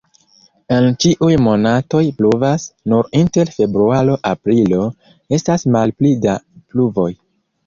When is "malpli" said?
5.77-6.15